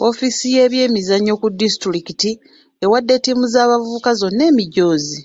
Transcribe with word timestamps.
Woofiisi 0.00 0.46
y'ebyemizannyo 0.54 1.34
ku 1.40 1.46
disitulikiti 1.60 2.30
ewadde 2.84 3.14
ttiimu 3.18 3.46
z'abavubuka 3.52 4.10
zonna 4.20 4.42
emijoozi. 4.50 5.20